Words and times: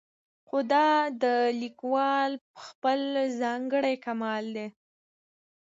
خو 0.47 0.57
دا 0.73 0.89
د 1.23 1.25
لیکوال 1.61 2.31
خپل 2.65 2.99
ځانګړی 3.41 3.95
کمال 4.05 4.45
دی. 4.55 4.67